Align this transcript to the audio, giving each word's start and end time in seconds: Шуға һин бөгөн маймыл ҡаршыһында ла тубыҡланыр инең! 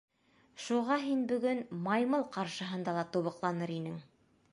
Шуға 0.67 0.95
һин 1.01 1.19
бөгөн 1.31 1.61
маймыл 1.87 2.25
ҡаршыһында 2.37 2.95
ла 2.99 3.05
тубыҡланыр 3.17 3.75
инең! 3.75 4.01